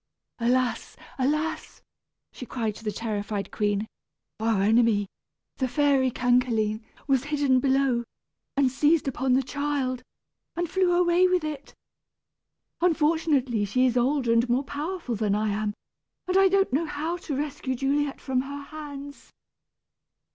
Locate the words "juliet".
17.75-18.19